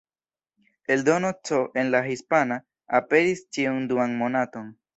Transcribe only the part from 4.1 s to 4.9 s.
monaton.